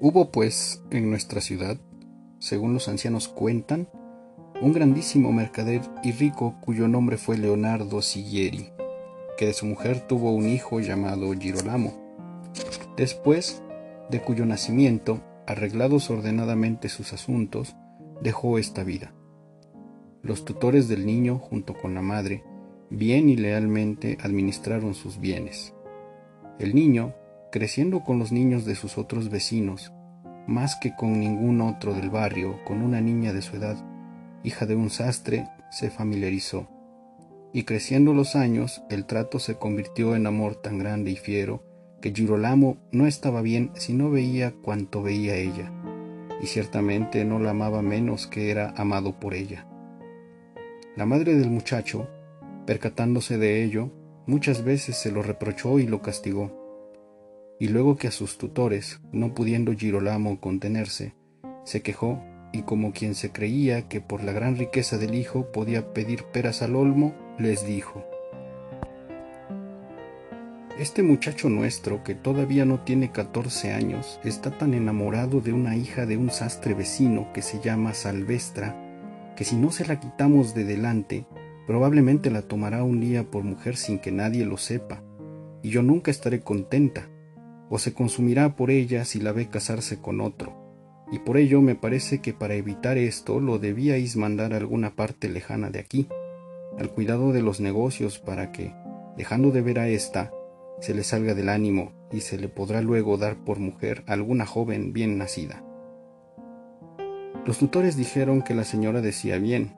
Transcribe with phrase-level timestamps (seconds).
[0.00, 1.76] Hubo, pues, en nuestra ciudad,
[2.38, 3.88] según los ancianos cuentan,
[4.62, 8.70] un grandísimo mercader y rico cuyo nombre fue Leonardo Sigieri,
[9.36, 11.94] que de su mujer tuvo un hijo llamado Girolamo.
[12.96, 13.60] Después
[14.08, 17.74] de cuyo nacimiento, arreglados ordenadamente sus asuntos,
[18.22, 19.12] dejó esta vida.
[20.22, 22.44] Los tutores del niño, junto con la madre,
[22.88, 25.74] bien y lealmente administraron sus bienes.
[26.60, 27.14] El niño,
[27.50, 29.92] creciendo con los niños de sus otros vecinos,
[30.46, 33.76] más que con ningún otro del barrio, con una niña de su edad,
[34.42, 36.68] hija de un sastre, se familiarizó.
[37.52, 41.64] Y creciendo los años, el trato se convirtió en amor tan grande y fiero
[42.00, 45.72] que Girolamo no estaba bien si no veía cuanto veía ella,
[46.40, 49.66] y ciertamente no la amaba menos que era amado por ella.
[50.96, 52.08] La madre del muchacho,
[52.66, 53.90] percatándose de ello,
[54.26, 56.57] muchas veces se lo reprochó y lo castigó.
[57.60, 61.14] Y luego que a sus tutores, no pudiendo Girolamo contenerse,
[61.64, 65.92] se quejó y como quien se creía que por la gran riqueza del hijo podía
[65.92, 68.04] pedir peras al olmo, les dijo,
[70.78, 76.06] Este muchacho nuestro, que todavía no tiene catorce años, está tan enamorado de una hija
[76.06, 78.76] de un sastre vecino que se llama Salvestra,
[79.36, 81.26] que si no se la quitamos de delante,
[81.66, 85.02] probablemente la tomará un día por mujer sin que nadie lo sepa,
[85.62, 87.08] y yo nunca estaré contenta,
[87.70, 90.68] o se consumirá por ella si la ve casarse con otro,
[91.10, 95.28] y por ello me parece que para evitar esto lo debíais mandar a alguna parte
[95.28, 96.08] lejana de aquí,
[96.78, 98.74] al cuidado de los negocios para que,
[99.16, 100.32] dejando de ver a ésta,
[100.80, 104.46] se le salga del ánimo y se le podrá luego dar por mujer a alguna
[104.46, 105.64] joven bien nacida.
[107.44, 109.74] Los tutores dijeron que la señora decía bien,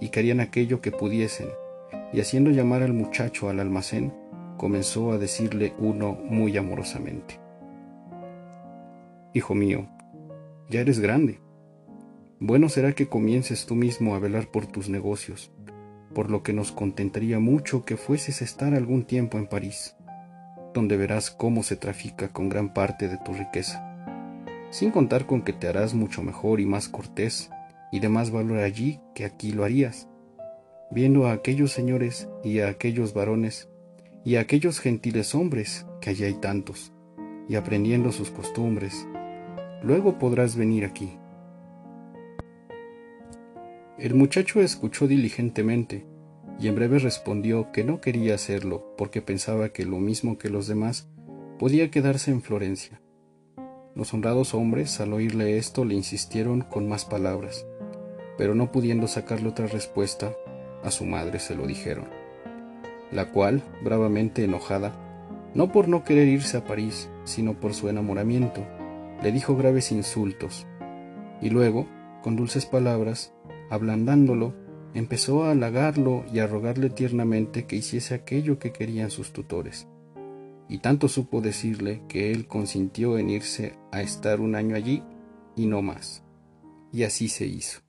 [0.00, 1.48] y querían aquello que pudiesen,
[2.12, 4.14] y haciendo llamar al muchacho al almacén,
[4.58, 7.40] comenzó a decirle uno muy amorosamente.
[9.32, 9.88] Hijo mío,
[10.68, 11.40] ya eres grande.
[12.40, 15.50] Bueno será que comiences tú mismo a velar por tus negocios,
[16.14, 19.96] por lo que nos contentaría mucho que fueses a estar algún tiempo en París,
[20.74, 23.84] donde verás cómo se trafica con gran parte de tu riqueza,
[24.70, 27.50] sin contar con que te harás mucho mejor y más cortés
[27.92, 30.08] y de más valor allí que aquí lo harías,
[30.90, 33.68] viendo a aquellos señores y a aquellos varones
[34.24, 36.92] y a aquellos gentiles hombres, que allí hay tantos,
[37.48, 39.06] y aprendiendo sus costumbres.
[39.82, 41.18] Luego podrás venir aquí.
[43.98, 46.06] El muchacho escuchó diligentemente,
[46.60, 50.66] y en breve respondió que no quería hacerlo porque pensaba que lo mismo que los
[50.66, 51.08] demás
[51.58, 53.00] podía quedarse en Florencia.
[53.94, 57.66] Los honrados hombres al oírle esto le insistieron con más palabras,
[58.36, 60.32] pero no pudiendo sacarle otra respuesta,
[60.84, 62.17] a su madre se lo dijeron
[63.12, 64.92] la cual, bravamente enojada,
[65.54, 68.66] no por no querer irse a París, sino por su enamoramiento,
[69.22, 70.66] le dijo graves insultos,
[71.40, 71.86] y luego,
[72.22, 73.32] con dulces palabras,
[73.70, 74.54] ablandándolo,
[74.94, 79.86] empezó a halagarlo y a rogarle tiernamente que hiciese aquello que querían sus tutores.
[80.68, 85.02] Y tanto supo decirle que él consintió en irse a estar un año allí
[85.56, 86.24] y no más.
[86.92, 87.80] Y así se hizo.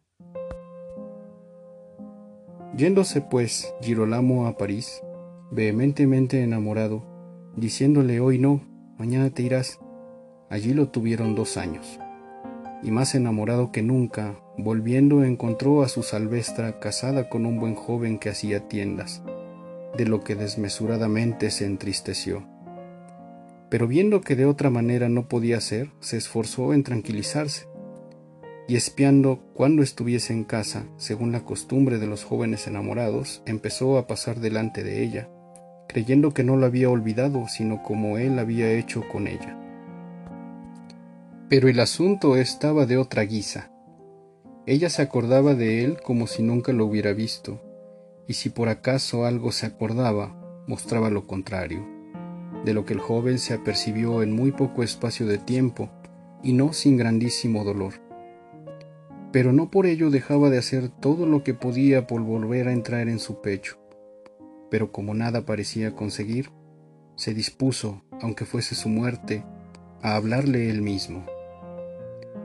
[2.76, 5.02] Yéndose pues Girolamo a París,
[5.52, 7.04] vehementemente enamorado,
[7.56, 8.62] diciéndole hoy no,
[8.98, 9.80] mañana te irás.
[10.50, 12.00] Allí lo tuvieron dos años.
[12.82, 18.20] Y más enamorado que nunca, volviendo encontró a su salvestra casada con un buen joven
[18.20, 19.22] que hacía tiendas,
[19.98, 22.48] de lo que desmesuradamente se entristeció.
[23.70, 27.68] Pero viendo que de otra manera no podía ser, se esforzó en tranquilizarse,
[28.68, 34.06] y espiando cuando estuviese en casa, según la costumbre de los jóvenes enamorados, empezó a
[34.06, 35.30] pasar delante de ella,
[35.90, 39.58] creyendo que no la había olvidado, sino como él había hecho con ella.
[41.50, 43.72] Pero el asunto estaba de otra guisa.
[44.68, 47.60] Ella se acordaba de él como si nunca lo hubiera visto,
[48.28, 51.84] y si por acaso algo se acordaba, mostraba lo contrario,
[52.66, 55.90] de lo que el joven se apercibió en muy poco espacio de tiempo,
[56.44, 57.96] y no sin grandísimo dolor.
[59.32, 63.10] Pero no por ello dejaba de hacer todo lo que podía por volver a entrar
[63.10, 63.79] en su pecho
[64.70, 66.52] pero como nada parecía conseguir,
[67.16, 69.44] se dispuso, aunque fuese su muerte,
[70.02, 71.26] a hablarle él mismo.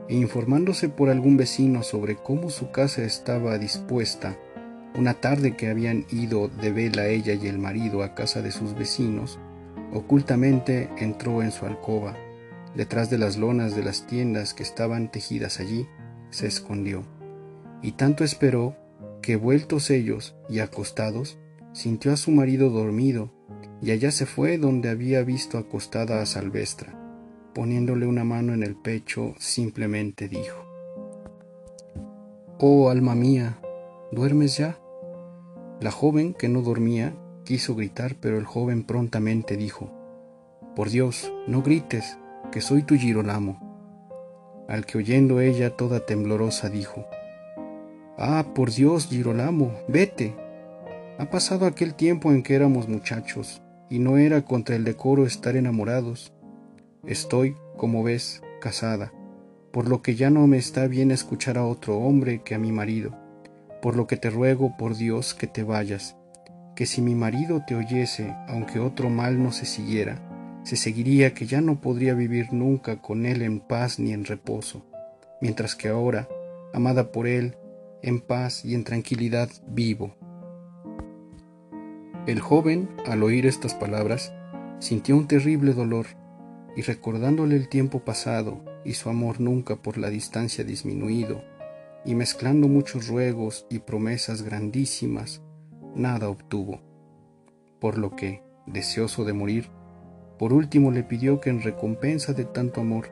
[0.09, 4.37] E informándose por algún vecino sobre cómo su casa estaba dispuesta,
[4.95, 8.75] una tarde que habían ido de vela ella y el marido a casa de sus
[8.75, 9.39] vecinos,
[9.93, 12.15] ocultamente entró en su alcoba,
[12.75, 15.87] detrás de las lonas de las tiendas que estaban tejidas allí,
[16.29, 17.03] se escondió,
[17.81, 18.75] y tanto esperó
[19.21, 21.39] que vueltos ellos y acostados,
[21.75, 23.31] sintió a su marido dormido,
[23.81, 26.97] y allá se fue donde había visto acostada a Salvestra,
[27.53, 30.63] poniéndole una mano en el pecho, simplemente dijo,
[32.59, 33.59] Oh alma mía,
[34.13, 34.79] ¿duermes ya?
[35.81, 37.13] La joven, que no dormía,
[37.43, 39.91] quiso gritar, pero el joven prontamente dijo,
[40.77, 42.17] Por Dios, no grites,
[42.53, 44.63] que soy tu Girolamo.
[44.69, 47.05] Al que oyendo ella toda temblorosa dijo,
[48.17, 50.44] Ah, por Dios, Girolamo, vete.
[51.17, 55.55] Ha pasado aquel tiempo en que éramos muchachos, y no era contra el decoro estar
[55.55, 56.33] enamorados.
[57.05, 59.13] Estoy, como ves, casada,
[59.71, 62.71] por lo que ya no me está bien escuchar a otro hombre que a mi
[62.71, 63.15] marido
[63.85, 66.15] por lo que te ruego por Dios que te vayas,
[66.75, 71.45] que si mi marido te oyese, aunque otro mal no se siguiera, se seguiría que
[71.45, 74.83] ya no podría vivir nunca con él en paz ni en reposo,
[75.39, 76.27] mientras que ahora,
[76.73, 77.57] amada por él,
[78.01, 80.15] en paz y en tranquilidad vivo.
[82.27, 84.33] El joven, al oír estas palabras,
[84.79, 86.07] sintió un terrible dolor,
[86.75, 91.43] y recordándole el tiempo pasado y su amor nunca por la distancia disminuido,
[92.03, 95.43] y mezclando muchos ruegos y promesas grandísimas,
[95.95, 96.81] nada obtuvo.
[97.79, 99.69] Por lo que, deseoso de morir,
[100.39, 103.09] por último le pidió que en recompensa de tanto amor,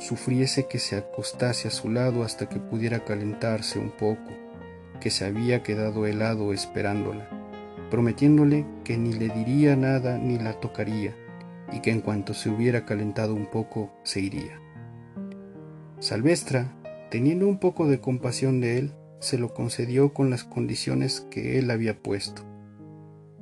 [0.00, 4.32] sufriese que se acostase a su lado hasta que pudiera calentarse un poco,
[5.00, 7.37] que se había quedado helado esperándola,
[7.90, 11.14] prometiéndole que ni le diría nada ni la tocaría,
[11.72, 14.60] y que en cuanto se hubiera calentado un poco se iría.
[16.00, 16.72] Salvestra,
[17.10, 21.70] Teniendo un poco de compasión de él, se lo concedió con las condiciones que él
[21.70, 22.42] había puesto.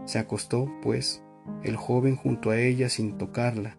[0.04, 1.24] Se acostó, pues,
[1.64, 3.76] el joven junto a ella sin tocarla,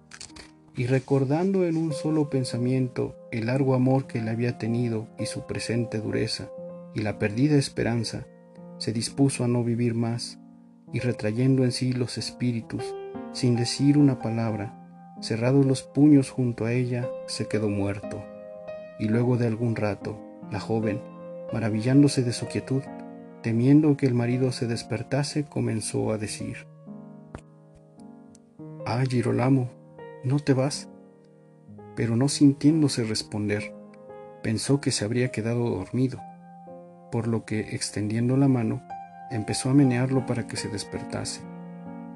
[0.76, 5.48] y recordando en un solo pensamiento el largo amor que le había tenido y su
[5.48, 6.50] presente dureza
[6.94, 8.28] y la perdida esperanza,
[8.78, 10.38] se dispuso a no vivir más,
[10.92, 12.84] y retrayendo en sí los espíritus,
[13.34, 14.74] sin decir una palabra,
[15.22, 18.24] cerrados los puños junto a ella, se quedó muerto
[19.00, 20.18] y luego de algún rato,
[20.52, 21.02] la joven,
[21.54, 22.82] maravillándose de su quietud,
[23.42, 26.68] temiendo que el marido se despertase, comenzó a decir,
[28.86, 29.70] Ah, Girolamo,
[30.24, 30.90] ¿no te vas?
[31.96, 33.74] Pero no sintiéndose responder,
[34.42, 36.20] pensó que se habría quedado dormido,
[37.12, 38.82] por lo que, extendiendo la mano,
[39.32, 41.42] empezó a menearlo para que se despertase,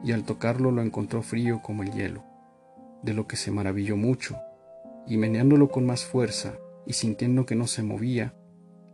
[0.04, 2.24] y al tocarlo lo encontró frío como el hielo,
[3.04, 4.38] de lo que se maravilló mucho,
[5.08, 6.54] y meneándolo con más fuerza,
[6.86, 8.34] y sintiendo que no se movía,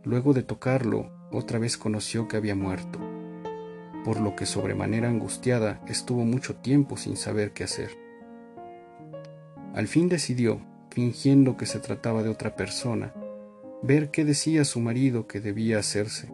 [0.04, 2.98] luego de tocarlo, otra vez conoció que había muerto,
[4.04, 7.90] por lo que sobremanera angustiada estuvo mucho tiempo sin saber qué hacer.
[9.74, 10.60] Al fin decidió,
[10.90, 13.12] fingiendo que se trataba de otra persona,
[13.82, 16.30] ver qué decía su marido que debía hacerse,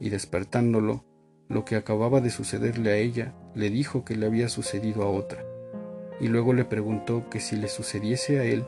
[0.00, 1.04] y despertándolo,
[1.48, 5.44] lo que acababa de sucederle a ella, le dijo que le había sucedido a otra,
[6.20, 8.64] y luego le preguntó que si le sucediese a él,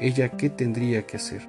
[0.00, 1.48] ella qué tendría que hacer.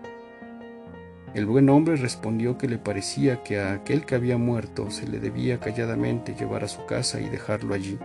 [1.33, 5.19] El buen hombre respondió que le parecía que a aquel que había muerto se le
[5.19, 7.99] debía calladamente llevar a su casa y dejarlo allí,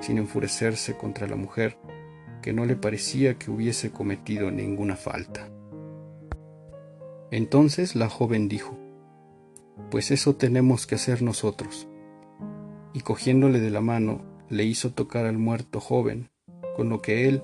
[0.00, 1.76] sin enfurecerse contra la mujer,
[2.40, 5.50] que no le parecía que hubiese cometido ninguna falta.
[7.32, 8.78] Entonces la joven dijo,
[9.90, 11.88] Pues eso tenemos que hacer nosotros.
[12.92, 16.30] Y cogiéndole de la mano, le hizo tocar al muerto joven,
[16.76, 17.42] con lo que él,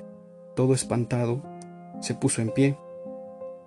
[0.57, 1.43] todo espantado,
[2.01, 2.77] se puso en pie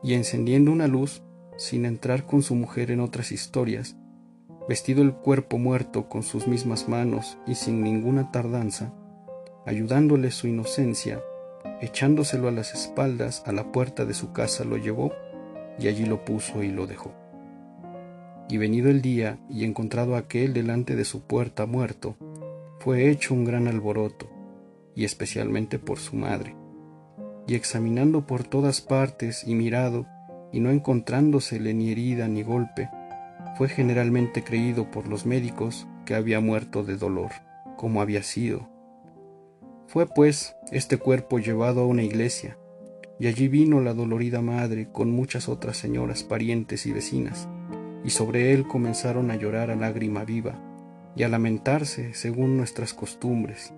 [0.03, 1.23] y encendiendo una luz,
[1.57, 3.95] sin entrar con su mujer en otras historias,
[4.67, 8.93] vestido el cuerpo muerto con sus mismas manos y sin ninguna tardanza,
[9.65, 11.21] ayudándole su inocencia,
[11.81, 15.11] echándoselo a las espaldas a la puerta de su casa lo llevó
[15.79, 17.24] y allí lo puso y lo dejó.
[18.49, 22.15] Y venido el día y encontrado aquel delante de su puerta muerto,
[22.79, 24.29] fue hecho un gran alboroto,
[24.95, 26.55] y especialmente por su madre
[27.47, 30.05] y examinando por todas partes y mirado,
[30.51, 32.89] y no encontrándosele ni herida ni golpe,
[33.57, 37.31] fue generalmente creído por los médicos que había muerto de dolor,
[37.77, 38.69] como había sido.
[39.87, 42.57] Fue pues este cuerpo llevado a una iglesia,
[43.19, 47.47] y allí vino la dolorida madre con muchas otras señoras, parientes y vecinas,
[48.05, 50.61] y sobre él comenzaron a llorar a lágrima viva,
[51.15, 53.73] y a lamentarse según nuestras costumbres.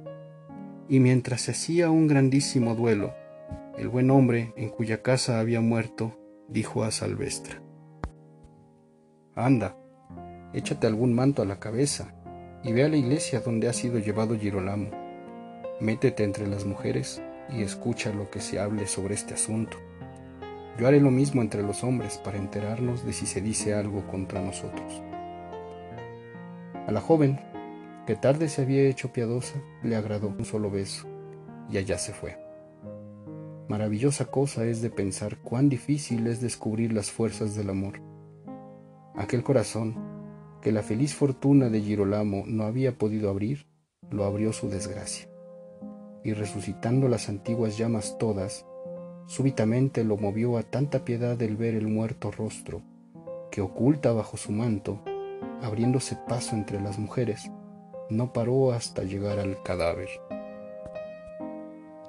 [0.90, 3.14] Y mientras se hacía un grandísimo duelo,
[3.78, 6.20] el buen hombre en cuya casa había muerto
[6.50, 7.62] dijo a Salvestra,
[9.36, 9.78] Anda,
[10.54, 12.16] échate algún manto a la cabeza
[12.64, 14.90] y ve a la iglesia donde ha sido llevado Girolamo.
[15.80, 17.22] Métete entre las mujeres
[17.56, 19.78] y escucha lo que se hable sobre este asunto.
[20.78, 24.42] Yo haré lo mismo entre los hombres para enterarnos de si se dice algo contra
[24.42, 25.02] nosotros.
[26.86, 27.40] A la joven,
[28.06, 31.08] que tarde se había hecho piadosa, le agradó un solo beso
[31.70, 32.38] y allá se fue.
[33.68, 38.00] Maravillosa cosa es de pensar cuán difícil es descubrir las fuerzas del amor.
[39.16, 39.96] Aquel corazón
[40.62, 43.68] que la feliz fortuna de Girolamo no había podido abrir,
[44.10, 45.28] lo abrió su desgracia.
[46.24, 48.66] Y resucitando las antiguas llamas todas,
[49.28, 52.82] súbitamente lo movió a tanta piedad el ver el muerto rostro,
[53.52, 55.00] que oculta bajo su manto,
[55.62, 57.52] abriéndose paso entre las mujeres,
[58.10, 60.10] no paró hasta llegar al cadáver.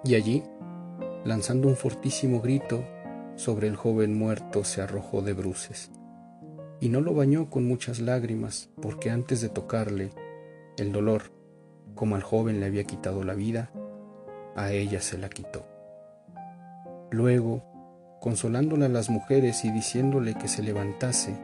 [0.04, 0.44] Y allí,
[1.24, 2.84] lanzando un fortísimo grito,
[3.34, 5.90] sobre el joven muerto se arrojó de bruces,
[6.80, 10.10] y no lo bañó con muchas lágrimas, porque antes de tocarle,
[10.76, 11.32] el dolor,
[11.96, 13.72] como al joven le había quitado la vida,
[14.54, 15.67] a ella se la quitó.
[17.10, 17.62] Luego,
[18.20, 21.36] consolándola a las mujeres y diciéndole que se levantase,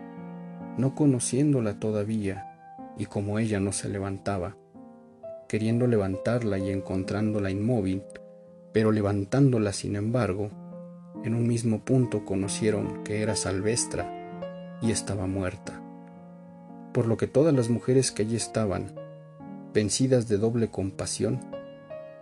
[0.77, 2.51] no conociéndola todavía,
[2.99, 4.57] y como ella no se levantaba,
[5.49, 8.03] queriendo levantarla y encontrándola inmóvil,
[8.73, 10.51] pero levantándola sin embargo,
[11.25, 15.81] en un mismo punto conocieron que era Salvestra y estaba muerta.
[16.93, 18.95] Por lo que todas las mujeres que allí estaban,
[19.73, 21.41] vencidas de doble compasión,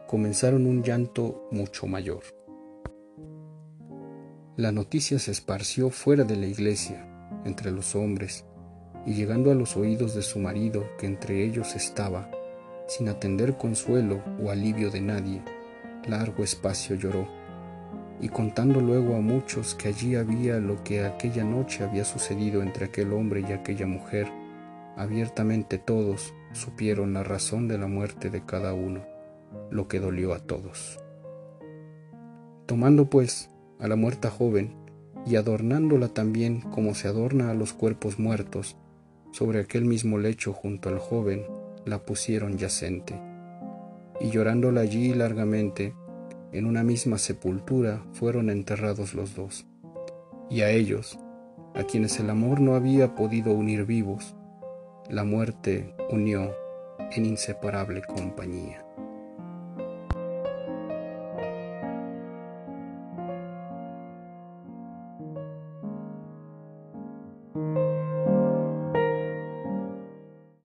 [0.06, 2.22] comenzaron un llanto mucho mayor.
[4.62, 7.04] La noticia se esparció fuera de la iglesia,
[7.44, 8.44] entre los hombres,
[9.04, 12.30] y llegando a los oídos de su marido, que entre ellos estaba,
[12.86, 15.42] sin atender consuelo o alivio de nadie,
[16.06, 17.26] largo espacio lloró,
[18.20, 22.84] y contando luego a muchos que allí había lo que aquella noche había sucedido entre
[22.84, 24.28] aquel hombre y aquella mujer,
[24.96, 29.04] abiertamente todos supieron la razón de la muerte de cada uno,
[29.72, 31.00] lo que dolió a todos.
[32.66, 33.51] Tomando pues
[33.82, 34.74] a la muerta joven
[35.26, 38.78] y adornándola también como se adorna a los cuerpos muertos,
[39.32, 41.44] sobre aquel mismo lecho junto al joven
[41.84, 43.20] la pusieron yacente
[44.22, 45.94] y llorándola allí largamente,
[46.52, 49.66] en una misma sepultura fueron enterrados los dos.
[50.48, 51.18] Y a ellos,
[51.74, 54.36] a quienes el amor no había podido unir vivos,
[55.10, 56.54] la muerte unió
[57.10, 58.86] en inseparable compañía.